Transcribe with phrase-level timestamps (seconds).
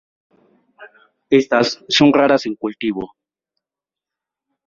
[1.29, 3.15] Estas son raras en cultivo.